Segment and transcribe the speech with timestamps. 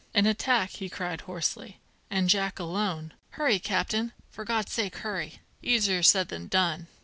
[0.15, 3.13] "An attack!" he cried hoarsely; "and Jack alone!
[3.37, 4.13] Hurry, captain!
[4.31, 5.41] for God's sake hurry!
[5.61, 6.87] Easier said than done.